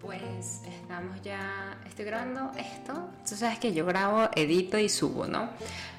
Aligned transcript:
Pues 0.00 0.62
estamos 0.66 1.20
ya, 1.22 1.76
estoy 1.86 2.04
grabando 2.04 2.52
esto, 2.56 3.10
tú 3.28 3.34
sabes 3.34 3.58
que 3.58 3.74
yo 3.74 3.84
grabo, 3.84 4.28
edito 4.34 4.78
y 4.78 4.88
subo, 4.88 5.26
¿no? 5.26 5.50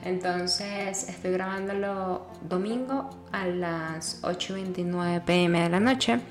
Entonces 0.03 1.09
estoy 1.09 1.31
grabándolo 1.31 2.27
domingo 2.41 3.09
a 3.31 3.45
las 3.45 4.21
8.29 4.23 5.23
pm 5.25 5.61
de 5.61 5.69
la 5.69 5.79
noche 5.79 6.21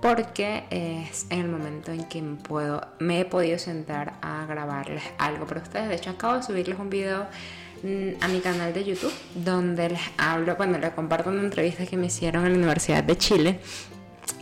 porque 0.00 0.64
es 0.70 1.26
en 1.30 1.40
el 1.40 1.48
momento 1.48 1.92
en 1.92 2.04
que 2.04 2.20
me, 2.20 2.36
puedo, 2.36 2.80
me 2.98 3.20
he 3.20 3.24
podido 3.24 3.56
sentar 3.58 4.14
a 4.20 4.44
grabarles 4.46 5.04
algo 5.18 5.46
para 5.46 5.62
ustedes. 5.62 5.88
De 5.88 5.94
hecho 5.94 6.10
acabo 6.10 6.36
de 6.36 6.42
subirles 6.42 6.78
un 6.78 6.90
video 6.90 7.28
mm, 7.84 8.20
a 8.20 8.28
mi 8.28 8.40
canal 8.40 8.74
de 8.74 8.84
YouTube 8.84 9.12
donde 9.34 9.90
les 9.90 10.00
hablo, 10.18 10.56
bueno, 10.56 10.76
les 10.78 10.90
comparto 10.90 11.30
una 11.30 11.42
entrevista 11.42 11.86
que 11.86 11.96
me 11.96 12.06
hicieron 12.06 12.44
en 12.46 12.52
la 12.52 12.58
Universidad 12.58 13.04
de 13.04 13.16
Chile 13.16 13.60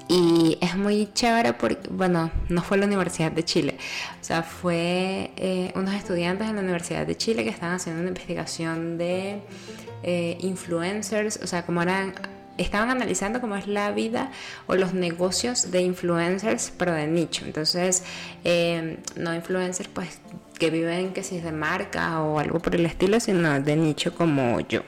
y 0.08 0.58
es 0.60 0.76
muy 0.76 1.08
chévere 1.14 1.52
porque, 1.52 1.78
bueno, 1.88 2.32
no 2.48 2.62
fue 2.62 2.76
la 2.76 2.86
Universidad 2.86 3.30
de 3.30 3.44
Chile, 3.44 3.76
o 4.20 4.24
sea, 4.24 4.42
fue 4.42 5.30
eh, 5.36 5.72
unos 5.76 5.94
estudiantes 5.94 6.48
en 6.48 6.56
la 6.56 6.62
Universidad 6.62 7.06
de 7.06 7.16
Chile 7.16 7.44
que 7.44 7.50
estaban 7.50 7.76
haciendo 7.76 8.00
una 8.00 8.08
investigación 8.08 8.98
de 8.98 9.40
eh, 10.02 10.36
influencers, 10.40 11.38
o 11.42 11.46
sea, 11.46 11.64
cómo 11.64 11.82
eran, 11.82 12.14
estaban 12.58 12.90
analizando 12.90 13.40
cómo 13.40 13.54
es 13.54 13.68
la 13.68 13.92
vida 13.92 14.32
o 14.66 14.74
los 14.74 14.94
negocios 14.94 15.70
de 15.70 15.82
influencers, 15.82 16.72
pero 16.76 16.92
de 16.92 17.06
nicho. 17.06 17.44
Entonces, 17.44 18.02
eh, 18.42 18.98
no 19.14 19.32
influencers, 19.32 19.88
pues 19.88 20.18
que 20.60 20.70
viven 20.70 21.12
que 21.14 21.24
si 21.24 21.38
es 21.38 21.42
de 21.42 21.52
marca 21.52 22.20
o 22.20 22.38
algo 22.38 22.60
por 22.60 22.76
el 22.76 22.84
estilo, 22.84 23.18
sino 23.18 23.60
de 23.60 23.76
nicho 23.76 24.14
como 24.14 24.60
yo. 24.60 24.82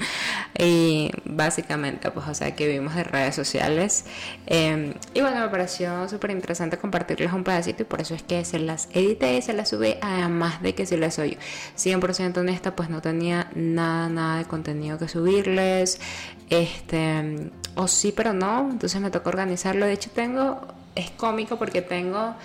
y 0.58 1.10
básicamente, 1.24 2.10
pues, 2.12 2.28
o 2.28 2.34
sea, 2.34 2.54
que 2.54 2.68
vivimos 2.68 2.94
de 2.94 3.02
redes 3.02 3.34
sociales. 3.34 4.04
Em, 4.46 4.94
y 5.12 5.20
bueno, 5.20 5.40
me 5.40 5.48
pareció 5.48 6.08
súper 6.08 6.30
interesante 6.30 6.78
compartirles 6.78 7.32
un 7.32 7.42
pedacito 7.42 7.82
y 7.82 7.86
por 7.86 8.00
eso 8.00 8.14
es 8.14 8.22
que 8.22 8.44
se 8.44 8.60
las 8.60 8.88
edité 8.92 9.36
y 9.36 9.42
se 9.42 9.52
las 9.52 9.70
subí, 9.70 9.96
además 10.00 10.62
de 10.62 10.74
que 10.74 10.86
si 10.86 10.96
les 10.96 11.14
soy 11.14 11.36
100% 11.76 12.38
honesta, 12.38 12.76
pues 12.76 12.88
no 12.88 13.02
tenía 13.02 13.50
nada, 13.56 14.08
nada 14.08 14.38
de 14.38 14.44
contenido 14.44 14.98
que 14.98 15.08
subirles. 15.08 16.00
Este, 16.48 17.50
o 17.74 17.88
sí, 17.88 18.12
pero 18.16 18.32
no, 18.32 18.70
entonces 18.70 19.00
me 19.00 19.10
tocó 19.10 19.30
organizarlo. 19.30 19.84
De 19.84 19.94
hecho, 19.94 20.10
tengo, 20.14 20.60
es 20.94 21.10
cómico 21.10 21.58
porque 21.58 21.82
tengo... 21.82 22.36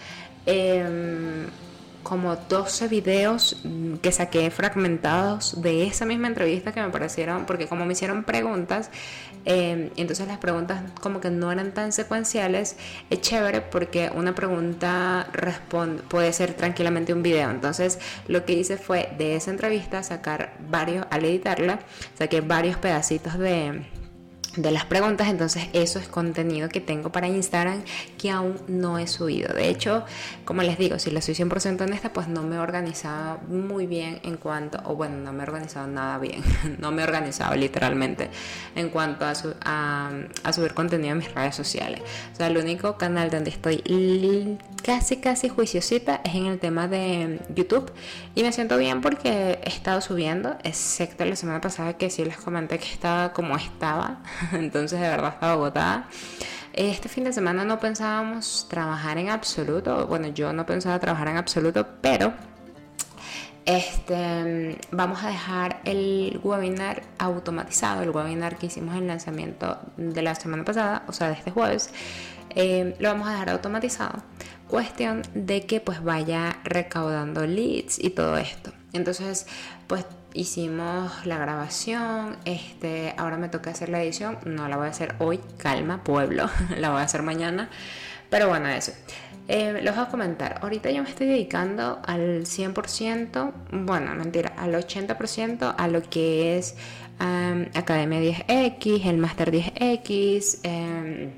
Eh, 0.48 1.46
como 2.04 2.36
12 2.36 2.88
videos 2.88 3.58
mm, 3.64 3.96
que 3.96 4.12
saqué 4.12 4.52
fragmentados 4.52 5.62
de 5.62 5.88
esa 5.88 6.06
misma 6.06 6.28
entrevista 6.28 6.72
que 6.72 6.82
me 6.82 6.90
parecieron, 6.90 7.46
porque 7.46 7.68
como 7.68 7.86
me 7.86 7.94
hicieron 7.94 8.24
preguntas, 8.24 8.90
eh, 9.46 9.92
entonces 9.96 10.28
las 10.28 10.38
preguntas 10.38 10.84
como 11.02 11.20
que 11.20 11.30
no 11.30 11.52
eran 11.52 11.74
tan 11.74 11.92
secuenciales, 11.92 12.76
es 13.10 13.22
chévere 13.22 13.62
porque 13.62 14.12
una 14.14 14.36
pregunta 14.36 15.28
responde, 15.34 16.04
puede 16.04 16.32
ser 16.34 16.54
tranquilamente 16.54 17.14
un 17.14 17.24
video. 17.24 17.50
Entonces 17.50 18.00
lo 18.28 18.46
que 18.46 18.54
hice 18.54 18.78
fue 18.78 19.10
de 19.18 19.36
esa 19.36 19.52
entrevista 19.52 20.04
sacar 20.04 20.54
varios, 20.70 21.06
al 21.10 21.26
editarla, 21.26 21.80
saqué 22.18 22.42
varios 22.42 22.78
pedacitos 22.78 23.38
de 23.40 24.03
de 24.56 24.72
las 24.72 24.86
preguntas, 24.86 25.28
entonces 25.30 25.68
eso 25.74 26.00
es 26.00 26.08
contenido 26.08 26.70
que 26.70 26.80
tengo 26.80 27.12
para 27.12 27.28
Instagram 27.28 27.84
que 28.18 28.30
aún 28.30 28.60
no 28.68 29.00
he 29.00 29.08
subido. 29.08 29.54
De 29.54 29.70
hecho, 29.70 30.06
como 30.46 30.62
les 30.62 30.78
digo, 30.78 31.00
si 31.00 31.10
les 31.12 31.26
soy 31.26 31.34
100% 31.34 31.82
honesta, 31.82 32.14
pues 32.14 32.28
no 32.28 32.44
me 32.44 32.58
he 32.58 32.60
organizado 32.60 33.40
muy 33.48 33.88
bien 33.88 34.20
en 34.24 34.38
cuanto, 34.38 34.80
o 34.86 34.96
bueno, 34.96 35.18
no 35.18 35.34
me 35.34 35.40
he 35.40 35.48
organizado 35.48 35.88
nada 35.88 36.18
bien, 36.20 36.44
no 36.80 36.92
me 36.92 37.02
he 37.02 37.06
organizado 37.06 37.56
literalmente 37.56 38.30
en 38.76 38.90
cuanto 38.90 39.26
a, 39.26 40.12
a, 40.44 40.54
subir 40.54 40.74
contenido 40.74 41.14
en 41.14 41.18
mis 41.20 41.34
redes 41.34 41.56
sociales. 41.56 42.02
O 42.34 42.36
sea, 42.36 42.48
el 42.48 42.58
único 42.58 42.98
canal 42.98 43.30
donde 43.32 43.50
estoy 43.50 44.58
casi, 44.84 45.18
casi 45.18 45.50
juiciosita 45.50 46.22
es 46.24 46.36
en 46.36 46.46
el 46.46 46.60
tema 46.60 46.88
de 46.88 47.40
YouTube 47.56 47.92
y 48.36 48.44
me 48.44 48.52
siento 48.52 48.78
bien 48.78 49.02
porque 49.02 49.60
he 49.64 49.70
estado 49.70 50.02
subiendo, 50.02 50.58
excepto 50.64 51.26
la 51.26 51.36
semana 51.36 51.62
pasada 51.62 51.94
que 51.94 52.10
sí 52.10 52.24
les 52.24 52.38
comenté 52.38 52.78
que 52.78 52.92
estaba 52.92 53.34
como 53.34 53.56
estaba 53.56 54.22
entonces 54.54 55.00
de 55.00 55.08
verdad 55.08 55.34
estaba 55.34 55.54
agotada. 55.54 56.08
Este 56.74 57.08
fin 57.08 57.24
de 57.24 57.34
semana 57.34 57.64
no 57.66 57.80
pensábamos 57.80 58.68
trabajar 58.70 59.18
en 59.18 59.30
absoluto, 59.30 60.08
bueno, 60.08 60.28
yo 60.30 60.54
no 60.54 60.66
pensaba 60.66 61.00
trabajar 61.00 61.28
en 61.28 61.38
absoluto, 61.38 61.88
pero 62.02 62.34
este, 63.66 64.78
vamos 64.92 65.24
a 65.24 65.30
dejar 65.30 65.80
el 65.86 66.40
webinar 66.44 67.04
automatizado, 67.18 68.02
el 68.02 68.10
webinar 68.10 68.58
que 68.58 68.66
hicimos 68.66 68.96
en 68.96 69.08
lanzamiento 69.08 69.80
de 69.96 70.22
la 70.22 70.36
semana 70.36 70.66
pasada, 70.66 71.04
o 71.08 71.14
sea, 71.14 71.28
de 71.28 71.34
este 71.34 71.52
jueves, 71.52 71.90
eh, 72.50 72.96
lo 73.00 73.10
vamos 73.10 73.28
a 73.28 73.32
dejar 73.32 73.52
automatizado. 73.52 74.22
Cuestión 74.68 75.22
de 75.34 75.66
que 75.66 75.80
pues 75.80 76.04
vaya 76.04 76.58
recaudando 76.64 77.46
leads 77.46 78.00
y 78.00 78.10
todo 78.10 78.38
esto. 78.38 78.72
Entonces, 78.92 79.48
pues 79.88 80.06
hicimos 80.34 81.26
la 81.26 81.38
grabación, 81.38 82.38
este, 82.46 83.14
ahora 83.18 83.38
me 83.38 83.50
toca 83.50 83.72
hacer 83.72 83.90
la 83.90 84.02
edición, 84.02 84.38
no 84.46 84.68
la 84.68 84.78
voy 84.78 84.88
a 84.88 84.90
hacer 84.90 85.16
hoy, 85.20 85.40
calma, 85.58 86.04
pueblo, 86.04 86.50
la 86.78 86.90
voy 86.90 87.00
a 87.00 87.04
hacer 87.04 87.22
mañana, 87.22 87.70
pero 88.30 88.48
bueno, 88.48 88.68
eso. 88.68 88.94
Eh, 89.50 89.82
los 89.84 89.96
voy 89.96 90.06
a 90.06 90.08
comentar, 90.08 90.60
ahorita 90.62 90.90
yo 90.92 91.04
me 91.04 91.10
estoy 91.10 91.28
dedicando 91.28 92.02
al 92.06 92.46
100%, 92.46 93.52
bueno, 93.72 94.16
mentira, 94.16 94.54
al 94.58 94.74
80% 94.74 95.76
a 95.78 95.88
lo 95.88 96.02
que 96.02 96.58
es 96.58 96.76
Academia 97.20 98.20
10X, 98.20 99.06
el 99.06 99.18
Master 99.18 99.52
10X. 99.52 100.60
Em, 100.64 101.32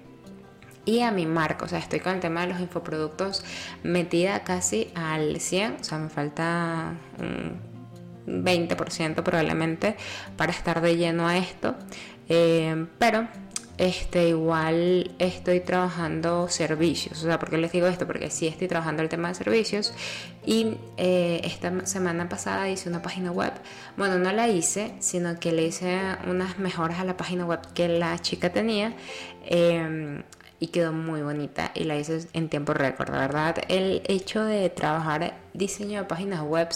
y 0.86 1.02
a 1.02 1.12
mi 1.12 1.26
marca, 1.26 1.66
o 1.66 1.68
sea, 1.68 1.80
estoy 1.80 2.00
con 2.00 2.14
el 2.14 2.20
tema 2.20 2.42
de 2.42 2.48
los 2.54 2.60
infoproductos 2.60 3.44
metida 3.82 4.44
casi 4.44 4.92
al 4.94 5.40
100, 5.40 5.78
o 5.82 5.84
sea, 5.84 5.98
me 5.98 6.10
falta 6.10 6.94
20% 8.28 9.24
probablemente 9.24 9.96
para 10.38 10.52
estar 10.52 10.82
de 10.82 10.98
lleno 10.98 11.28
a 11.28 11.38
esto. 11.38 11.76
Eh, 12.28 12.88
pero 12.98 13.28
este, 13.78 14.30
igual 14.30 15.12
estoy 15.20 15.60
trabajando 15.60 16.48
servicios. 16.48 17.22
O 17.22 17.26
sea, 17.26 17.40
¿por 17.40 17.50
qué 17.50 17.58
les 17.58 17.72
digo 17.72 17.88
esto? 17.88 18.08
Porque 18.08 18.30
sí 18.30 18.48
estoy 18.48 18.68
trabajando 18.68 19.02
el 19.02 19.10
tema 19.10 19.28
de 19.28 19.36
servicios. 19.36 19.94
Y 20.46 20.78
eh, 20.98 21.42
esta 21.44 21.86
semana 21.86 22.30
pasada 22.30 22.70
hice 22.70 22.88
una 22.88 23.02
página 23.02 23.32
web. 23.32 23.52
Bueno, 23.98 24.18
no 24.18 24.32
la 24.32 24.48
hice, 24.48 24.94
sino 25.00 25.40
que 25.40 25.52
le 25.52 25.64
hice 25.64 26.00
unas 26.28 26.58
mejoras 26.58 27.00
a 27.00 27.04
la 27.04 27.18
página 27.18 27.46
web 27.46 27.60
que 27.74 27.90
la 27.90 28.18
chica 28.20 28.52
tenía. 28.52 28.94
Eh, 29.46 30.24
y 30.58 30.68
quedó 30.68 30.94
muy 30.94 31.22
bonita 31.22 31.72
y 31.76 31.84
la 31.84 31.98
hice 31.98 32.28
en 32.32 32.50
tiempo 32.50 32.74
récord, 32.74 33.12
verdad. 33.12 33.58
El 33.68 34.02
hecho 34.08 34.44
de 34.46 34.70
trabajar 34.70 35.36
diseño 35.54 36.00
de 36.00 36.06
páginas 36.06 36.42
web 36.42 36.70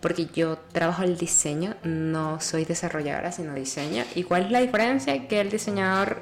porque 0.00 0.26
yo 0.26 0.58
trabajo 0.72 1.02
el 1.02 1.16
diseño, 1.16 1.74
no 1.82 2.40
soy 2.40 2.64
desarrolladora, 2.64 3.32
sino 3.32 3.54
diseño. 3.54 4.04
¿Y 4.14 4.22
cuál 4.22 4.46
es 4.46 4.50
la 4.50 4.60
diferencia? 4.60 5.26
Que 5.26 5.40
el 5.40 5.50
diseñador 5.50 6.20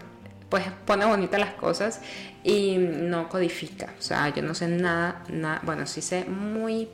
pues 0.49 0.65
pone 0.85 1.05
bonitas 1.05 1.41
las 1.41 1.55
cosas 1.55 2.01
y 2.45 2.77
no 2.79 3.29
codifica. 3.29 3.95
O 3.99 4.03
sea, 4.03 4.33
yo 4.35 4.43
no 4.43 4.55
sé 4.55 4.69
nada, 4.69 5.23
nada 5.29 5.61
bueno, 5.65 5.87
sí 5.87 6.01
sé 6.01 6.25
muy 6.25 6.89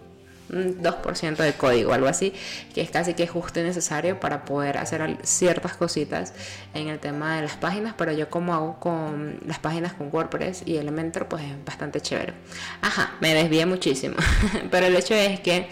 2% 0.53 1.37
de 1.37 1.53
código, 1.54 1.93
algo 1.93 2.09
así, 2.09 2.32
que 2.75 2.82
es 2.82 2.91
casi 2.91 3.14
que 3.14 3.26
justo 3.26 3.60
y 3.60 3.62
necesario 3.62 4.20
para 4.20 4.44
poder 4.44 4.78
hacer 4.78 5.19
ciertas 5.22 5.75
cositas 5.75 6.34
en 6.75 6.88
el 6.88 6.99
tema 6.99 7.37
de 7.37 7.43
las 7.43 7.56
páginas, 7.56 7.94
pero 7.97 8.12
yo 8.12 8.28
como 8.28 8.54
hago 8.54 8.78
con 8.78 9.38
las 9.47 9.59
páginas 9.59 9.94
con 9.94 10.10
WordPress 10.12 10.62
y 10.66 10.76
Elementor, 10.76 11.26
pues 11.26 11.44
es 11.44 11.64
bastante 11.64 12.00
chévere. 12.00 12.34
Ajá, 12.82 13.14
me 13.20 13.34
desvié 13.34 13.64
muchísimo, 13.64 14.16
pero 14.70 14.87
el 14.87 14.97
hecho 14.97 15.14
es 15.14 15.41
que 15.41 15.69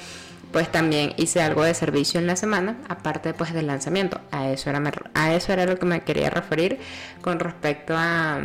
pues 0.53 0.71
también 0.71 1.13
hice 1.17 1.41
algo 1.43 1.63
de 1.65 1.75
servicio 1.75 2.21
en 2.21 2.27
la 2.27 2.37
semana, 2.37 2.77
aparte 2.89 3.35
pues 3.35 3.53
del 3.53 3.67
lanzamiento. 3.67 4.21
A 4.31 4.51
eso 4.51 4.71
era, 4.71 4.83
a 5.15 5.35
eso 5.35 5.53
era 5.53 5.67
lo 5.67 5.79
que 5.79 5.87
me 5.87 6.03
quería 6.03 6.31
referir 6.31 6.79
con 7.21 7.39
respecto 7.39 7.95
a, 7.97 8.41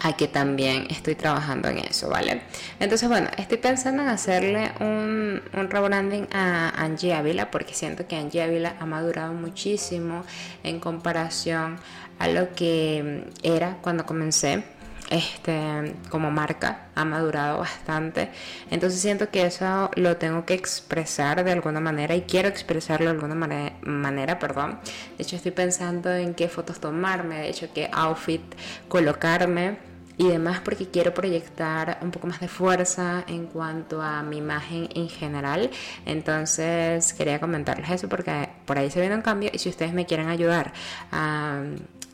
a 0.00 0.16
que 0.16 0.26
también 0.26 0.86
estoy 0.90 1.14
trabajando 1.14 1.68
en 1.68 1.78
eso, 1.78 2.08
¿vale? 2.08 2.42
Entonces, 2.80 3.08
bueno, 3.08 3.28
estoy 3.36 3.58
pensando 3.58 4.02
en 4.02 4.08
hacerle 4.08 4.72
un, 4.80 5.42
un 5.54 5.70
rebranding 5.70 6.26
a 6.32 6.70
Angie 6.70 7.14
Ávila 7.14 7.50
porque 7.50 7.74
siento 7.74 8.06
que 8.06 8.16
Angie 8.16 8.42
Ávila 8.42 8.76
ha 8.80 8.86
madurado 8.86 9.32
muchísimo 9.32 10.24
en 10.64 10.80
comparación 10.80 11.78
a 12.18 12.28
lo 12.28 12.52
que 12.54 13.24
era 13.42 13.78
cuando 13.80 14.04
comencé 14.04 14.64
este, 15.12 15.94
como 16.08 16.30
marca 16.30 16.86
ha 16.94 17.04
madurado 17.04 17.58
bastante. 17.58 18.30
Entonces 18.70 19.00
siento 19.00 19.30
que 19.30 19.44
eso 19.44 19.90
lo 19.94 20.16
tengo 20.16 20.46
que 20.46 20.54
expresar 20.54 21.44
de 21.44 21.52
alguna 21.52 21.80
manera 21.80 22.16
y 22.16 22.22
quiero 22.22 22.48
expresarlo 22.48 23.06
de 23.06 23.20
alguna 23.20 23.34
manera, 23.82 24.38
perdón. 24.38 24.80
De 25.18 25.22
hecho 25.22 25.36
estoy 25.36 25.52
pensando 25.52 26.10
en 26.10 26.34
qué 26.34 26.48
fotos 26.48 26.80
tomarme, 26.80 27.40
de 27.40 27.50
hecho 27.50 27.68
qué 27.74 27.90
outfit 27.92 28.42
colocarme 28.88 29.76
y 30.16 30.28
demás 30.28 30.60
porque 30.60 30.88
quiero 30.88 31.12
proyectar 31.12 31.98
un 32.00 32.10
poco 32.10 32.26
más 32.26 32.40
de 32.40 32.48
fuerza 32.48 33.24
en 33.26 33.46
cuanto 33.46 34.00
a 34.00 34.22
mi 34.22 34.38
imagen 34.38 34.88
en 34.94 35.10
general. 35.10 35.70
Entonces 36.06 37.12
quería 37.12 37.38
comentarles 37.38 37.90
eso 37.90 38.08
porque 38.08 38.48
por 38.64 38.78
ahí 38.78 38.90
se 38.90 39.00
viene 39.00 39.14
un 39.14 39.22
cambio 39.22 39.50
y 39.52 39.58
si 39.58 39.68
ustedes 39.68 39.92
me 39.92 40.06
quieren 40.06 40.28
ayudar 40.28 40.72
a 41.10 41.62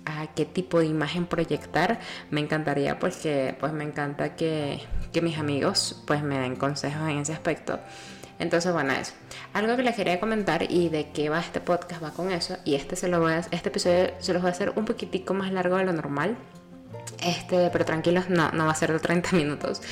a 0.09 0.27
qué 0.35 0.45
tipo 0.45 0.81
de 0.81 0.87
imagen 0.87 1.27
proyectar, 1.27 2.01
me 2.31 2.41
encantaría 2.41 2.99
porque 2.99 3.57
pues 3.61 3.73
me 3.73 3.85
encanta 3.85 4.37
que, 4.37 4.81
que 5.13 5.21
mis 5.23 5.39
amigos 5.39 6.03
pues 6.07 6.23
me 6.23 6.39
den 6.39 6.57
consejos 6.57 7.09
en 7.09 7.19
ese 7.19 7.33
aspecto. 7.33 7.79
Entonces, 8.39 8.73
bueno, 8.73 8.93
eso. 8.93 9.13
Algo 9.53 9.77
que 9.77 9.83
les 9.83 9.97
quería 9.97 10.21
comentar 10.21 10.71
y 10.71 10.89
de 10.89 11.11
qué 11.11 11.29
va 11.29 11.41
este 11.41 11.61
podcast 11.61 12.03
va 12.03 12.11
con 12.11 12.31
eso. 12.31 12.57
Y 12.65 12.75
este, 12.75 12.95
se 12.97 13.09
lo 13.09 13.21
voy 13.21 13.33
a, 13.33 13.39
este 13.39 13.69
episodio 13.69 14.11
se 14.21 14.33
los 14.33 14.43
voy 14.43 14.51
a 14.51 14.53
hacer 14.53 14.73
un 14.77 14.85
poquitico 14.85 15.35
más 15.35 15.53
largo 15.53 15.77
de 15.77 15.85
lo 15.85 15.93
normal. 15.93 16.37
Este, 17.25 17.69
pero 17.71 17.85
tranquilos, 17.85 18.31
no, 18.31 18.51
no 18.53 18.67
va 18.67 18.73
a 18.73 18.75
ser 18.75 18.93
de 18.93 19.01
30 19.01 19.33
minutos. 19.37 19.83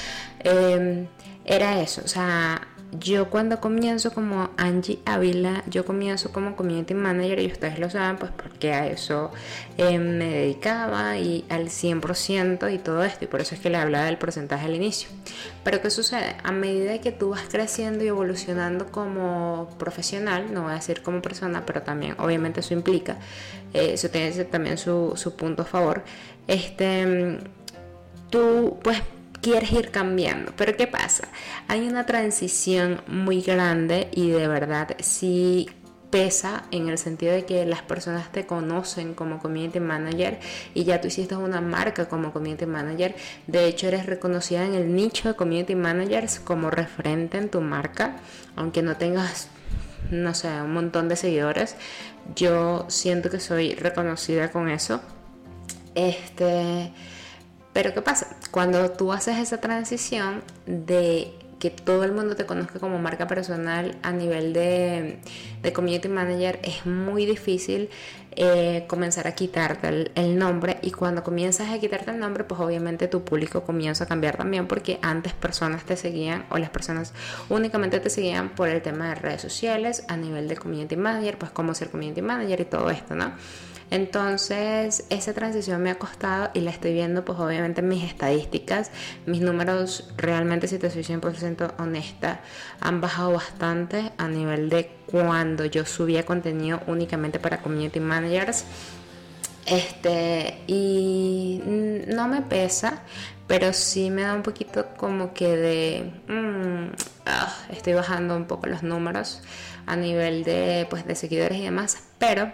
Em, 0.41 1.09
era 1.45 1.81
eso, 1.81 2.03
o 2.05 2.09
sea, 2.09 2.61
yo 2.99 3.31
cuando 3.31 3.61
comienzo 3.61 4.13
como 4.13 4.51
Angie 4.57 5.01
Ávila, 5.05 5.65
yo 5.67 5.85
comienzo 5.85 6.33
como 6.33 6.57
community 6.57 6.95
manager 6.95 7.41
y 7.41 7.47
ustedes 7.47 7.79
lo 7.79 7.91
saben, 7.91 8.17
pues 8.17 8.31
porque 8.33 8.73
a 8.73 8.87
eso 8.87 9.31
eh, 9.79 9.99
me 9.99 10.31
dedicaba 10.31 11.17
y 11.19 11.45
al 11.49 11.67
100% 11.67 12.73
y 12.73 12.79
todo 12.79 13.03
esto, 13.05 13.25
y 13.25 13.29
por 13.29 13.41
eso 13.41 13.55
es 13.55 13.61
que 13.61 13.71
le 13.71 13.79
hablaba 13.79 14.07
del 14.07 14.19
porcentaje 14.19 14.67
al 14.67 14.75
inicio. 14.75 15.09
Pero 15.65 15.81
¿qué 15.81 15.91
sucede? 15.91 16.37
A 16.43 16.53
medida 16.53 17.01
que 17.01 17.13
tú 17.13 17.31
vas 17.31 17.45
creciendo 17.51 18.05
y 18.05 18.09
evolucionando 18.09 18.87
como 18.87 19.69
profesional, 19.79 20.53
no 20.53 20.63
voy 20.63 20.73
a 20.73 20.75
decir 20.77 21.03
como 21.03 21.23
persona, 21.23 21.65
pero 21.67 21.83
también 21.83 22.15
obviamente 22.19 22.61
eso 22.61 22.75
implica, 22.75 23.17
eh, 23.75 23.93
eso 23.95 24.09
tiene 24.11 24.33
también 24.45 24.79
su, 24.79 25.13
su 25.17 25.35
punto 25.37 25.63
a 25.63 25.67
favor, 25.67 26.05
este, 26.47 27.39
tú 28.31 28.79
pues 28.83 29.03
quieres 29.41 29.73
ir 29.73 29.91
cambiando. 29.91 30.53
Pero 30.57 30.77
¿qué 30.77 30.87
pasa? 30.87 31.29
Hay 31.69 31.87
una 31.87 32.07
transición 32.07 33.03
muy 33.07 33.43
grande 33.43 34.09
y 34.13 34.31
de 34.31 34.49
verdad 34.49 34.97
sí 35.01 35.69
pesa 36.11 36.65
en 36.71 36.89
el 36.89 36.99
sentido 36.99 37.33
de 37.33 37.45
que 37.45 37.67
las 37.67 37.83
personas 37.83 38.31
te 38.31 38.47
conocen 38.47 39.15
como 39.15 39.41
community 39.41 39.81
manager 39.81 40.39
y 40.73 40.85
ya 40.85 41.01
tú 41.01 41.09
hiciste 41.09 41.37
una 41.37 41.61
marca 41.61 42.09
como 42.09 42.33
community 42.33 42.67
manager. 42.67 43.17
De 43.47 43.67
hecho, 43.67 43.89
eres 43.89 44.07
reconocida 44.07 44.65
en 44.65 44.75
el 44.75 44.95
nicho 44.95 45.29
de 45.29 45.35
community 45.35 45.75
managers 45.75 46.41
como 46.41 46.71
referente 46.71 47.39
en 47.39 47.49
tu 47.49 47.61
marca, 47.61 48.17
aunque 48.55 48.83
no 48.83 48.97
tengas 48.97 49.49
no 50.11 50.35
sé, 50.35 50.49
un 50.61 50.73
montón 50.73 51.09
de 51.09 51.17
seguidores. 51.17 51.77
Yo 52.35 52.87
siento 52.89 53.31
que 53.31 53.41
soy 53.41 53.75
reconocida 53.75 54.51
con 54.51 54.69
eso. 54.71 55.01
Este 55.95 56.93
pero 57.77 57.93
¿qué 57.93 58.01
pasa? 58.01 58.27
Cuando 58.53 58.91
tú 58.93 59.13
haces 59.13 59.37
esa 59.37 59.61
transición 59.61 60.43
de 60.65 61.35
que 61.59 61.69
todo 61.69 62.05
el 62.05 62.13
mundo 62.13 62.35
te 62.35 62.47
conozca 62.47 62.79
como 62.79 62.99
marca 62.99 63.27
personal 63.27 63.99
a 64.03 64.13
nivel 64.13 64.55
de, 64.55 65.19
community 65.75 66.09
manager, 66.09 66.59
es 66.63 66.87
muy 66.87 67.27
difícil 67.27 67.91
eh, 68.35 68.87
comenzar 68.89 69.27
a 69.27 69.35
quitarte 69.35 70.11
el, 70.15 70.39
nombre 70.39 70.79
y 70.81 70.91
cuando 70.91 71.23
comienzas 71.23 71.69
a 71.69 71.79
quitarte 71.79 72.13
el 72.13 72.19
nombre, 72.19 72.45
pues 72.45 72.59
obviamente 72.63 73.09
tu 73.09 73.25
público 73.25 73.63
comienza 73.63 74.05
a 74.05 74.07
cambiar 74.07 74.39
también 74.39 74.67
porque 74.67 74.99
antes 75.03 75.35
personas 75.35 75.85
te 75.85 75.99
seguían 75.99 76.47
o 76.49 76.57
las 76.57 76.71
personas 76.71 77.13
únicamente 77.51 78.01
te 78.01 78.09
seguían 78.09 78.49
por 78.55 78.71
el 78.71 78.81
tema 78.81 79.11
de 79.11 79.17
redes 79.17 79.43
sociales 79.43 80.03
a 80.09 80.17
nivel 80.17 80.49
de 80.49 80.57
community 80.57 80.97
manager, 80.97 81.37
pues 81.37 81.51
cómo 81.51 81.75
ser 81.75 81.91
community 81.91 82.23
manager 82.23 82.59
y 82.59 82.65
todo 82.65 82.89
esto, 82.89 83.15
¿no? 83.15 83.35
Entonces, 83.91 85.05
esa 85.11 85.33
transición 85.33 85.83
me 85.83 85.91
ha 85.91 85.99
costado 85.99 86.51
y 86.55 86.61
la 86.61 86.71
estoy 86.71 86.93
viendo, 86.93 87.25
pues 87.25 87.39
obviamente 87.39 87.81
en 87.81 87.89
mis 87.89 88.03
estadísticas, 88.03 88.91
mis 89.27 89.41
números 89.41 90.11
realmente, 90.17 90.67
si 90.67 90.79
te 90.79 90.91
soy 90.91 91.03
100% 91.03 91.75
honesta, 91.79 92.41
han 92.81 93.01
bajado 93.01 93.33
bastante 93.33 94.13
a 94.19 94.29
nivel 94.29 94.69
de 94.71 94.91
cuando 95.07 95.65
yo 95.65 95.85
subía 95.85 96.25
contenido 96.25 96.81
únicamente 96.87 97.39
para 97.39 97.63
community 97.63 98.01
managers. 98.01 98.65
Este, 99.67 100.63
y 100.69 101.61
no 102.09 102.29
me 102.29 102.43
pesa, 102.43 103.03
pero 103.47 103.73
sí 103.73 104.11
me 104.11 104.23
da 104.23 104.35
un 104.35 104.43
poquito 104.43 104.87
como 104.97 105.33
que 105.33 105.57
de 105.57 106.13
mm, 106.29 106.93
ah, 107.27 107.55
estoy 107.71 107.95
bajando 107.95 108.37
un 108.37 108.47
poco 108.47 108.67
los 108.67 108.83
números 108.83 109.43
a 109.87 109.97
nivel 109.97 110.45
de 110.45 110.87
pues 110.91 111.07
de 111.07 111.15
seguidores 111.15 111.59
y 111.59 111.63
demás 111.63 111.99
pero 112.19 112.53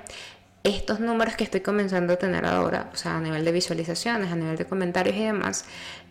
estos 0.64 1.00
números 1.00 1.34
que 1.36 1.44
estoy 1.44 1.60
comenzando 1.60 2.12
a 2.12 2.16
tener 2.16 2.46
ahora, 2.46 2.90
o 2.92 2.96
sea, 2.96 3.16
a 3.16 3.20
nivel 3.20 3.44
de 3.44 3.52
visualizaciones, 3.52 4.30
a 4.30 4.36
nivel 4.36 4.56
de 4.56 4.64
comentarios 4.64 5.16
y 5.16 5.24
demás, 5.24 5.64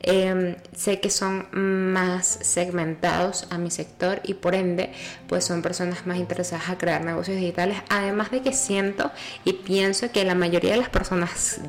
Em, 0.04 0.56
sé 0.76 1.00
que 1.00 1.12
son 1.12 1.46
más 1.54 2.26
segmentados 2.42 3.46
a 3.52 3.60
mi 3.60 3.70
sector 3.70 4.20
y 4.24 4.34
por 4.34 4.56
ende 4.56 4.92
pues 5.28 5.46
son 5.46 5.62
personas 5.62 6.08
más 6.08 6.18
interesadas 6.18 6.70
a 6.70 6.78
crear 6.80 7.06
negocios 7.06 7.38
digitales 7.38 7.78
además 7.88 8.32
de 8.32 8.42
que 8.42 8.52
siento 8.52 9.12
y 9.46 9.54
pienso 9.54 10.12
que 10.12 10.26
la 10.26 10.34
mayoría 10.34 10.72
de 10.72 10.78
las 10.78 10.90
personas 10.90 11.62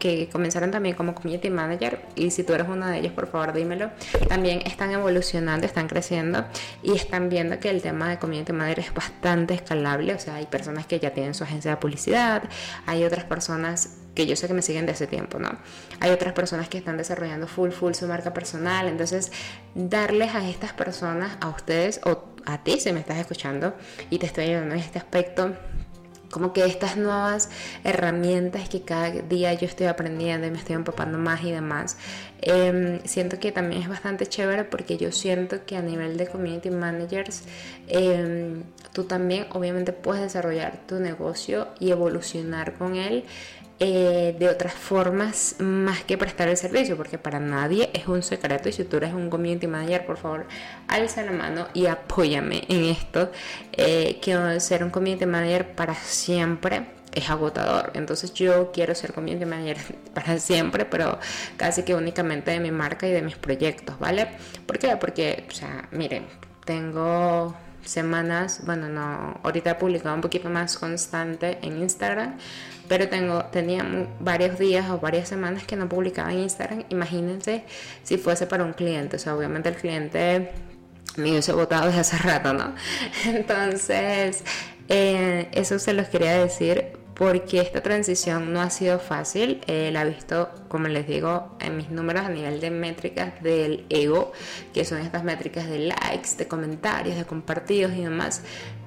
que 0.00 0.28
comenzaron 0.32 0.72
también 0.72 0.96
como 0.96 1.14
community 1.14 1.48
manager 1.48 2.00
y 2.16 2.32
si 2.32 2.42
tú 2.42 2.54
eres 2.54 2.66
uno 2.68 2.88
de 2.88 2.98
ellos 2.98 3.12
por 3.12 3.28
favor 3.28 3.52
dímelo 3.52 3.90
también 4.28 4.62
están 4.66 4.90
evolucionando 4.90 5.64
están 5.64 5.86
creciendo 5.86 6.44
y 6.82 6.96
están 6.96 7.28
viendo 7.28 7.60
que 7.60 7.70
el 7.70 7.82
tema 7.82 8.08
de 8.08 8.18
community 8.18 8.52
manager 8.52 8.80
es 8.80 8.92
bastante 8.92 9.54
escalable 9.54 10.12
o 10.12 10.18
sea 10.18 10.34
hay 10.34 10.46
personas 10.46 10.86
que 10.86 10.98
ya 10.98 11.10
tienen 11.10 11.34
su 11.34 11.44
agencia 11.44 11.70
de 11.70 11.76
publicidad 11.76 12.25
hay 12.86 13.04
otras 13.04 13.24
personas 13.24 13.98
que 14.14 14.26
yo 14.26 14.34
sé 14.34 14.48
que 14.48 14.54
me 14.54 14.62
siguen 14.62 14.86
de 14.86 14.92
ese 14.92 15.06
tiempo, 15.06 15.38
¿no? 15.38 15.50
Hay 16.00 16.10
otras 16.10 16.32
personas 16.32 16.68
que 16.68 16.78
están 16.78 16.96
desarrollando 16.96 17.46
full, 17.46 17.70
full 17.70 17.92
su 17.92 18.06
marca 18.08 18.32
personal, 18.32 18.88
entonces 18.88 19.30
darles 19.74 20.34
a 20.34 20.48
estas 20.48 20.72
personas, 20.72 21.36
a 21.40 21.48
ustedes 21.48 22.00
o 22.04 22.24
a 22.46 22.62
ti 22.62 22.80
si 22.80 22.92
me 22.92 23.00
estás 23.00 23.18
escuchando 23.18 23.74
y 24.08 24.18
te 24.18 24.26
estoy 24.26 24.44
ayudando 24.44 24.74
en 24.74 24.80
este 24.80 24.98
aspecto, 24.98 25.54
como 26.36 26.52
que 26.52 26.66
estas 26.66 26.98
nuevas 26.98 27.48
herramientas 27.82 28.68
que 28.68 28.82
cada 28.82 29.10
día 29.10 29.54
yo 29.54 29.66
estoy 29.66 29.86
aprendiendo 29.86 30.46
y 30.46 30.50
me 30.50 30.58
estoy 30.58 30.76
empapando 30.76 31.16
más 31.16 31.42
y 31.42 31.50
demás, 31.50 31.96
em, 32.42 33.00
siento 33.06 33.40
que 33.40 33.52
también 33.52 33.80
es 33.80 33.88
bastante 33.88 34.26
chévere 34.26 34.64
porque 34.64 34.98
yo 34.98 35.12
siento 35.12 35.64
que 35.64 35.78
a 35.78 35.80
nivel 35.80 36.18
de 36.18 36.26
community 36.26 36.68
managers, 36.68 37.44
em, 37.88 38.64
tú 38.92 39.04
también 39.04 39.46
obviamente 39.52 39.94
puedes 39.94 40.20
desarrollar 40.20 40.78
tu 40.86 40.96
negocio 40.96 41.68
y 41.80 41.90
evolucionar 41.90 42.74
con 42.74 42.96
él 42.96 43.24
eh, 43.78 44.34
de 44.38 44.48
otras 44.48 44.72
formas 44.72 45.56
más 45.58 46.02
que 46.04 46.16
prestar 46.16 46.48
el 46.48 46.56
servicio, 46.56 46.96
porque 46.96 47.18
para 47.18 47.40
nadie 47.40 47.90
es 47.92 48.06
un 48.08 48.22
secreto 48.22 48.70
y 48.70 48.72
si 48.72 48.84
tú 48.84 48.96
eres 48.96 49.12
un 49.12 49.28
community 49.28 49.66
manager, 49.66 50.06
por 50.06 50.16
favor, 50.16 50.46
alza 50.88 51.22
la 51.22 51.32
mano 51.32 51.68
y 51.74 51.86
apóyame 51.86 52.64
en 52.68 52.84
esto, 52.84 53.30
eh, 53.72 54.18
que 54.22 54.60
ser 54.60 54.82
un 54.82 54.90
community 54.90 55.26
manager 55.26 55.74
para 55.74 55.94
siempre 55.94 56.86
es 57.12 57.28
agotador. 57.28 57.90
Entonces 57.94 58.32
yo 58.32 58.72
quiero 58.72 58.94
ser 58.94 59.12
community 59.12 59.44
manager 59.44 59.78
para 60.14 60.38
siempre, 60.38 60.84
pero 60.84 61.18
casi 61.56 61.82
que 61.82 61.94
únicamente 61.94 62.52
de 62.52 62.60
mi 62.60 62.70
marca 62.70 63.06
y 63.06 63.10
de 63.10 63.22
mis 63.22 63.36
proyectos, 63.36 63.98
¿vale? 63.98 64.28
¿Por 64.66 64.78
qué? 64.78 64.96
Porque, 64.96 65.44
o 65.50 65.52
sea, 65.52 65.88
miren, 65.92 66.26
tengo 66.64 67.54
semanas, 67.84 68.60
bueno, 68.64 68.88
no, 68.88 69.40
ahorita 69.42 69.72
he 69.72 69.74
publicado 69.76 70.14
un 70.14 70.20
poquito 70.20 70.50
más 70.50 70.76
constante 70.76 71.58
en 71.62 71.78
Instagram, 71.78 72.36
pero 72.88 73.08
tengo, 73.08 73.44
tenía 73.46 73.84
varios 74.20 74.58
días 74.58 74.88
o 74.90 74.98
varias 74.98 75.28
semanas 75.28 75.64
que 75.64 75.76
no 75.76 75.88
publicaba 75.88 76.32
en 76.32 76.40
Instagram. 76.40 76.84
Imagínense 76.88 77.64
si 78.02 78.18
fuese 78.18 78.46
para 78.46 78.64
un 78.64 78.72
cliente, 78.72 79.16
o 79.16 79.18
sea, 79.18 79.36
obviamente 79.36 79.68
el 79.68 79.76
cliente 79.76 80.50
me 81.16 81.30
hubiese 81.30 81.52
votado 81.52 81.86
desde 81.86 82.00
hace 82.00 82.18
rato, 82.18 82.52
¿no? 82.52 82.74
Entonces, 83.24 84.44
eh, 84.88 85.48
eso 85.52 85.78
se 85.78 85.92
los 85.92 86.08
quería 86.08 86.38
decir 86.38 86.96
porque 87.16 87.60
esta 87.60 87.82
transición 87.82 88.52
no 88.52 88.60
ha 88.60 88.68
sido 88.70 88.98
fácil. 88.98 89.62
Eh, 89.66 89.90
la 89.90 90.02
he 90.02 90.10
visto, 90.10 90.50
como 90.68 90.88
les 90.88 91.06
digo, 91.06 91.56
en 91.60 91.76
mis 91.76 91.90
números 91.90 92.26
a 92.26 92.28
nivel 92.28 92.60
de 92.60 92.70
métricas 92.70 93.42
del 93.42 93.86
ego, 93.88 94.32
que 94.74 94.84
son 94.84 94.98
estas 94.98 95.24
métricas 95.24 95.66
de 95.66 95.78
likes, 95.78 96.36
de 96.36 96.46
comentarios, 96.46 97.16
de 97.16 97.24
compartidos 97.24 97.92
y 97.94 98.02
demás. 98.02 98.42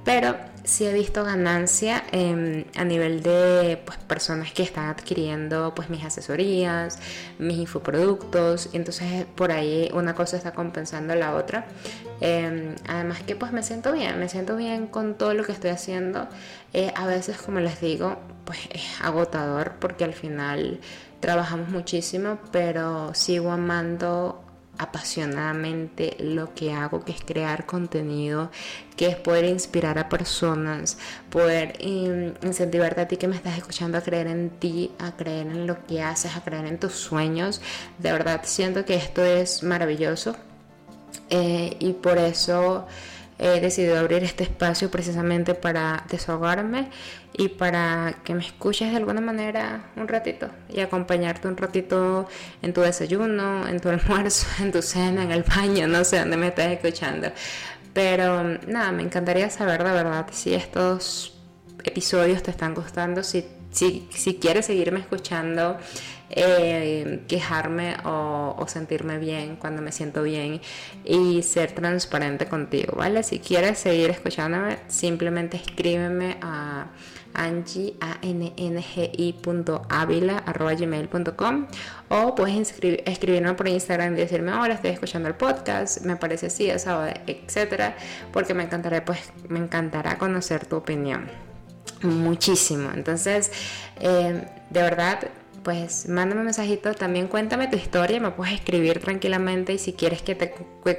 Pero 0.10 0.36
sí 0.64 0.88
he 0.88 0.92
visto 0.92 1.24
ganancia 1.24 2.04
em, 2.12 2.66
a 2.76 2.84
nivel 2.84 3.22
de 3.22 3.80
pues, 3.86 4.00
personas 4.00 4.52
que 4.52 4.64
están 4.64 4.90
adquiriendo 4.90 5.76
pues, 5.76 5.92
mis 5.92 6.04
asesorías, 6.04 6.98
mis 7.38 7.60
infoproductos. 7.60 8.72
Entonces 8.74 9.26
por 9.36 9.52
ahí 9.52 9.88
una 9.94 10.16
cosa 10.16 10.36
está 10.36 10.52
compensando 10.52 11.14
la 11.14 11.36
otra. 11.36 11.68
Em, 12.22 12.74
además 12.88 13.22
que 13.22 13.36
pues 13.36 13.52
me 13.52 13.62
siento 13.62 13.92
bien, 13.92 14.20
me 14.20 14.30
siento 14.30 14.56
bien 14.56 14.88
con 14.88 15.14
todo 15.14 15.36
lo 15.36 15.44
que 15.44 15.52
estoy 15.52 15.70
haciendo. 15.70 16.28
Eh, 16.74 16.92
a 16.96 17.06
veces, 17.06 17.38
como 17.38 17.60
les 17.60 17.80
digo, 17.80 18.18
pues 18.46 18.58
es 18.72 18.82
agotador 19.02 19.74
porque 19.80 20.06
al 20.06 20.14
final 20.14 20.80
trabajamos 21.20 21.70
muchísimo, 21.70 22.40
pero 22.52 23.14
sigo 23.14 23.52
amando 23.52 24.44
apasionadamente 24.80 26.16
lo 26.20 26.56
que 26.56 26.74
hago, 26.74 27.04
que 27.04 27.12
es 27.12 27.22
crear 27.22 27.66
contenido, 27.66 28.50
que 28.96 29.08
es 29.08 29.16
poder 29.18 29.46
inspirar 29.46 30.00
a 30.00 30.10
personas, 30.10 30.98
poder 31.30 31.78
incentivarte 31.82 33.02
a 33.02 33.08
ti 33.08 33.18
que 33.18 33.28
me 33.28 33.36
estás 33.36 33.58
escuchando 33.58 33.98
a 33.98 34.02
creer 34.02 34.28
en 34.28 34.50
ti, 34.50 34.92
a 34.98 35.12
creer 35.12 35.48
en 35.48 35.68
lo 35.68 35.86
que 35.86 36.02
haces, 36.02 36.36
a 36.36 36.44
creer 36.44 36.66
en 36.66 36.80
tus 36.80 36.94
sueños. 36.94 37.62
De 37.98 38.12
verdad 38.12 38.42
siento 38.46 38.86
que 38.86 38.96
esto 38.96 39.24
es 39.24 39.64
maravilloso 39.64 40.36
eh, 41.30 41.76
y 41.80 41.94
por 41.94 42.18
eso 42.18 42.88
he 43.40 43.62
decidido 43.62 43.98
abrir 43.98 44.24
este 44.24 44.44
espacio 44.44 44.92
precisamente 44.92 45.56
para 45.56 46.06
desahogarme 46.10 46.90
y 47.34 47.48
para 47.48 48.18
que 48.24 48.34
me 48.36 48.46
escuches 48.46 48.92
de 48.92 48.98
alguna 48.98 49.22
manera 49.22 49.86
un 49.96 50.10
ratito 50.10 50.50
y 50.68 50.82
acompañarte 50.82 51.48
un 51.48 51.56
ratito 51.56 52.28
en 52.62 52.74
tu 52.74 52.82
desayuno, 52.82 53.66
en 53.68 53.80
tu 53.80 53.90
almuerzo, 53.90 54.46
en 54.62 54.72
tu 54.74 54.82
cena, 54.82 55.24
en 55.24 55.32
el 55.32 55.44
baño, 55.44 55.88
no 55.88 56.04
sé 56.04 56.20
dónde 56.20 56.36
me 56.36 56.50
estás 56.50 56.68
escuchando. 56.68 57.32
Pero 57.94 58.44
nada, 58.68 58.92
me 58.92 59.04
encantaría 59.04 59.50
saber 59.50 59.84
de 59.84 59.92
verdad 59.92 60.28
si 60.32 60.54
estos 60.54 61.34
episodios 61.84 62.44
te 62.44 62.52
están 62.52 62.76
gustando, 62.76 63.24
si, 63.24 63.46
si, 63.72 64.38
quieres 64.42 64.66
seguirme 64.66 65.00
escuchando, 65.00 65.78
eh, 66.30 67.24
quejarme 67.28 67.98
o, 68.04 68.66
sentirme 68.68 69.18
bien 69.18 69.56
cuando 69.56 69.82
me 69.82 69.92
siento 69.92 70.24
bien 70.24 70.62
y 71.04 71.42
ser 71.44 71.72
transparente 71.72 72.46
contigo, 72.48 72.94
¿vale? 72.98 73.24
Si 73.24 73.40
quieres 73.40 73.80
seguir 73.80 74.10
escuchándome, 74.10 74.78
simplemente 74.88 75.58
escríbeme 75.58 76.38
a 76.42 76.88
angie, 77.34 77.96
o 82.10 82.36
puedes 82.36 82.74
escribirme 83.06 83.54
por 83.54 83.68
Instagram 83.68 84.14
y 84.14 84.18
decirme 84.18 84.52
hola 84.54 84.74
estoy 84.74 84.92
escuchando 84.92 85.30
el 85.30 85.36
podcast 85.36 86.02
me 86.02 86.16
parece 86.16 86.48
así 86.48 86.70
esa 86.70 87.14
etcétera 87.28 87.96
porque 88.34 88.56
me 88.56 88.64
encantará 88.64 89.06
pues 89.06 89.32
me 89.48 89.60
encantará 89.60 90.18
conocer 90.18 90.66
tu 90.66 90.78
opinión 90.78 91.49
muchísimo. 92.04 92.92
Entonces 92.94 93.52
eh, 94.00 94.44
de 94.70 94.82
verdad 94.82 95.30
pues 95.64 96.08
mándame 96.08 96.42
un 96.42 96.46
mensajito, 96.46 96.94
también 96.94 97.28
cuéntame 97.28 97.68
tu 97.68 97.76
historia, 97.76 98.20
me 98.20 98.32
puedes 98.32 98.54
escribir 98.54 99.00
tranquilamente. 99.00 99.74
Y 99.74 99.78
si 99.78 99.94
quieres 99.94 100.22
que 100.22 100.36
te 100.36 100.52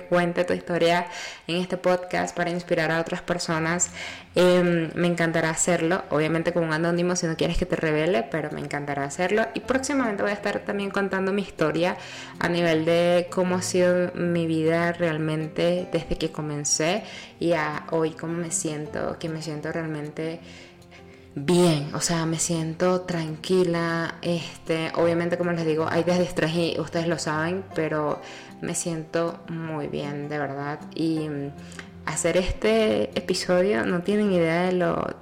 cuente 0.09 0.45
tu 0.45 0.53
historia 0.53 1.07
en 1.47 1.57
este 1.57 1.77
podcast 1.77 2.37
para 2.37 2.51
inspirar 2.51 2.91
a 2.91 3.01
otras 3.01 3.23
personas, 3.23 3.91
em, 4.35 4.91
me 4.95 5.07
encantará 5.07 5.51
hacerlo, 5.51 6.05
obviamente 6.11 6.53
con 6.53 6.65
un 6.65 6.73
anónimo 6.73 7.17
si 7.17 7.27
no 7.27 7.37
quieres 7.37 7.59
que 7.59 7.67
te 7.67 7.77
revele, 7.77 8.23
pero 8.23 8.51
me 8.53 8.61
encantará 8.61 9.05
hacerlo. 9.05 9.47
Y 9.55 9.61
próximamente 9.61 10.23
voy 10.23 10.31
a 10.33 10.35
estar 10.35 10.61
también 10.61 10.91
contando 10.91 11.33
mi 11.33 11.43
historia 11.43 11.97
a 12.39 12.49
nivel 12.49 12.85
de 12.85 13.29
cómo 13.31 13.57
ha 13.57 13.63
sido 13.63 14.13
mi 14.15 14.47
vida 14.47 14.93
realmente 14.93 15.89
desde 15.93 16.17
que 16.17 16.31
comencé 16.31 17.03
y 17.39 17.53
a 17.53 17.87
hoy 17.91 18.11
cómo 18.13 18.35
me 18.35 18.51
siento, 18.51 19.19
que 19.19 19.29
me 19.29 19.43
siento 19.43 19.73
realmente 19.73 20.41
bien, 21.35 21.95
o 21.95 22.01
sea, 22.01 22.27
me 22.27 22.39
siento 22.39 23.03
tranquila, 23.03 24.17
este, 24.23 24.93
obviamente 24.97 25.39
como 25.39 25.53
les 25.53 25.67
digo, 25.67 25.87
hay 25.89 26.03
días 26.03 26.19
de 26.19 26.25
estrés 26.25 26.55
y 26.55 26.81
ustedes 26.81 27.07
lo 27.07 27.19
saben, 27.19 27.65
pero 27.75 28.21
me 28.61 28.75
siento 28.75 29.41
muy 29.49 29.87
bien, 29.87 30.29
de 30.29 30.39
verdad, 30.39 30.81
y 30.95 31.29
mm, 31.29 31.53
hacer 32.07 32.37
este 32.37 33.17
episodio 33.19 33.85
no 33.87 34.03
tienen 34.03 34.33
idea 34.33 34.63
de 34.63 34.73
lo 34.73 35.17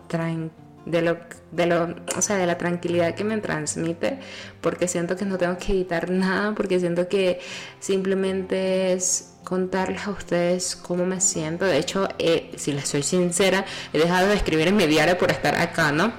de 0.86 1.02
lo, 1.02 1.18
de 1.52 1.66
lo, 1.66 1.94
o 2.16 2.22
sea, 2.22 2.36
de 2.36 2.46
la 2.46 2.56
tranquilidad 2.56 3.14
que 3.14 3.24
me 3.24 3.38
transmite, 3.38 4.18
porque 4.62 4.88
siento 4.88 5.16
que 5.16 5.26
no 5.26 5.36
tengo 5.36 5.58
que 5.58 5.72
editar 5.72 6.10
nada, 6.10 6.54
porque 6.54 6.80
siento 6.80 7.08
que 7.08 7.40
simplemente 7.78 8.94
es 8.94 9.34
contarles 9.48 10.06
a 10.06 10.10
ustedes 10.10 10.76
cómo 10.76 11.06
me 11.06 11.22
siento. 11.22 11.64
De 11.64 11.78
hecho, 11.78 12.06
eh, 12.18 12.52
si 12.56 12.72
les 12.72 12.86
soy 12.86 13.02
sincera, 13.02 13.64
he 13.94 13.98
dejado 13.98 14.28
de 14.28 14.34
escribir 14.34 14.68
en 14.68 14.76
mi 14.76 14.86
diario 14.86 15.16
por 15.16 15.30
estar 15.30 15.54
acá, 15.54 15.90
¿no? 15.90 16.12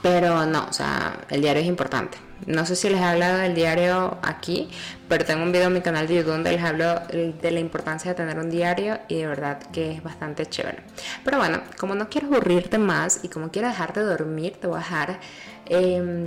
Pero 0.00 0.46
no, 0.46 0.66
o 0.70 0.72
sea, 0.72 1.18
el 1.28 1.40
diario 1.40 1.62
es 1.62 1.68
importante. 1.68 2.18
No 2.46 2.64
sé 2.64 2.76
si 2.76 2.88
les 2.88 3.00
he 3.00 3.04
hablado 3.04 3.38
del 3.38 3.56
diario 3.56 4.18
aquí, 4.22 4.68
pero 5.08 5.24
tengo 5.24 5.42
un 5.42 5.50
video 5.50 5.66
en 5.66 5.72
mi 5.72 5.80
canal 5.80 6.06
de 6.06 6.16
YouTube 6.16 6.32
donde 6.32 6.52
les 6.52 6.62
hablo 6.62 7.00
de 7.10 7.50
la 7.50 7.58
importancia 7.58 8.12
de 8.12 8.14
tener 8.14 8.38
un 8.38 8.48
diario 8.48 9.00
y 9.08 9.16
de 9.16 9.26
verdad 9.26 9.58
que 9.72 9.90
es 9.90 10.02
bastante 10.04 10.46
chévere. 10.46 10.84
Pero 11.24 11.38
bueno, 11.38 11.62
como 11.78 11.96
no 11.96 12.08
quiero 12.08 12.28
aburrirte 12.28 12.78
más 12.78 13.24
y 13.24 13.28
como 13.28 13.50
quiero 13.50 13.66
dejarte 13.66 14.00
dormir, 14.00 14.56
te 14.60 14.68
voy 14.68 14.76
a 14.76 14.78
dejar... 14.80 15.18
Eh, 15.64 16.26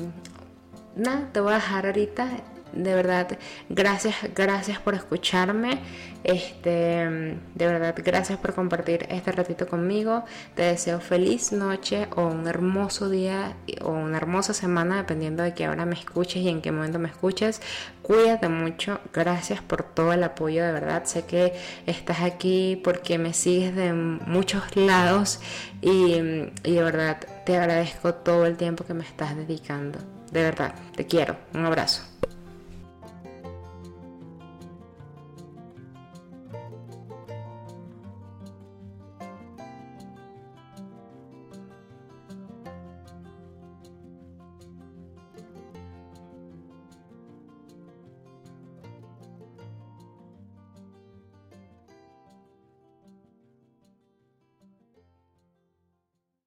nada, 0.98 1.30
te 1.32 1.40
voy 1.40 1.54
a 1.54 1.56
dejar 1.56 1.86
ahorita 1.86 2.28
de 2.74 2.96
verdad, 2.96 3.38
gracias, 3.70 4.16
gracias 4.36 4.80
por 4.80 4.96
escucharme. 4.96 5.80
Este, 6.24 6.68
de 6.68 7.66
verdad, 7.66 7.96
gracias 7.98 8.38
por 8.40 8.54
compartir 8.54 9.08
este 9.10 9.32
ratito 9.32 9.68
conmigo. 9.68 10.26
Te 10.56 10.64
deseo 10.64 11.00
feliz 11.00 11.52
noche 11.52 12.08
o 12.16 12.24
un 12.28 12.48
hermoso 12.48 13.10
día 13.10 13.56
o 13.82 13.92
una 13.92 14.18
hermosa 14.18 14.54
semana, 14.54 14.98
dependiendo 14.98 15.44
de 15.44 15.54
qué 15.54 15.70
hora 15.70 15.86
me 15.86 15.96
escuches 15.96 16.38
y 16.38 16.50
en 16.50 16.62
qué 16.62 16.72
momento 16.72 17.00
me 17.00 17.08
escuches. 17.08 17.62
Cuídate 18.02 18.50
mucho. 18.50 19.00
Gracias 19.14 19.62
por 19.62 19.84
todo 19.84 20.12
el 20.14 20.24
apoyo, 20.24 20.64
de 20.64 20.72
verdad. 20.72 21.06
Sé 21.06 21.26
que 21.26 21.54
estás 21.86 22.22
aquí 22.22 22.80
porque 22.84 23.18
me 23.18 23.34
sigues 23.34 23.76
de 23.76 23.94
muchos 23.94 24.76
lados 24.76 25.40
y, 25.82 26.16
y 26.64 26.74
de 26.74 26.84
verdad 26.84 27.20
te 27.46 27.58
agradezco 27.58 28.14
todo 28.14 28.46
el 28.46 28.58
tiempo 28.58 28.84
que 28.84 28.94
me 28.94 29.04
estás 29.04 29.36
dedicando. 29.36 30.00
De 30.32 30.44
verdad, 30.44 30.76
te 30.96 31.06
quiero. 31.06 31.38
Un 31.54 31.66
abrazo. 31.66 32.19